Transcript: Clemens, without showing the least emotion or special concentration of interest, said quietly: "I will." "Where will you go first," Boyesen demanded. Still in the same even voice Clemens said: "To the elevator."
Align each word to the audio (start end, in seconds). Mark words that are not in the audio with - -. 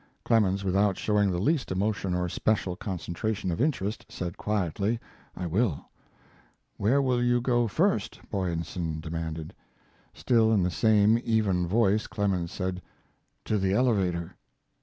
Clemens, 0.23 0.63
without 0.63 0.97
showing 0.97 1.29
the 1.29 1.37
least 1.37 1.71
emotion 1.71 2.15
or 2.15 2.27
special 2.27 2.75
concentration 2.75 3.51
of 3.51 3.61
interest, 3.61 4.03
said 4.09 4.35
quietly: 4.35 4.99
"I 5.37 5.45
will." 5.45 5.91
"Where 6.77 7.03
will 7.03 7.23
you 7.23 7.39
go 7.39 7.67
first," 7.67 8.19
Boyesen 8.31 8.99
demanded. 8.99 9.53
Still 10.11 10.51
in 10.51 10.63
the 10.63 10.71
same 10.71 11.19
even 11.23 11.67
voice 11.67 12.07
Clemens 12.07 12.51
said: 12.51 12.81
"To 13.45 13.59
the 13.59 13.73
elevator." 13.73 14.35